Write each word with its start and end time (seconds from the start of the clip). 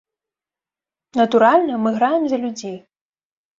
Натуральна, 1.21 1.73
мы 1.85 1.89
граем 1.99 2.27
за 2.35 2.43
людзей. 2.47 2.77